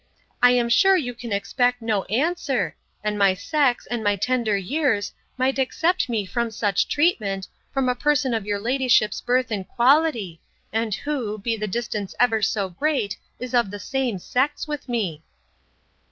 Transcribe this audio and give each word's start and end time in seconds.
—I 0.41 0.49
am 0.53 0.67
sure 0.67 0.97
you 0.97 1.13
can 1.13 1.31
expect 1.31 1.79
no 1.79 2.05
answer; 2.05 2.75
and 3.03 3.19
my 3.19 3.35
sex, 3.35 3.85
and 3.85 4.03
my 4.03 4.15
tender 4.15 4.57
years, 4.57 5.13
might 5.37 5.59
exempt 5.59 6.09
me 6.09 6.25
from 6.25 6.49
such 6.49 6.87
treatment, 6.87 7.47
from 7.71 7.87
a 7.87 7.93
person 7.93 8.33
of 8.33 8.43
your 8.47 8.57
ladyship's 8.57 9.21
birth 9.21 9.51
and 9.51 9.67
quality, 9.67 10.41
and 10.73 10.95
who, 10.95 11.37
be 11.37 11.55
the 11.55 11.67
distance 11.67 12.15
ever 12.19 12.41
so 12.41 12.67
great, 12.67 13.15
is 13.37 13.53
of 13.53 13.69
the 13.69 13.79
same 13.79 14.17
sex 14.17 14.67
with 14.67 14.89
me. 14.89 15.21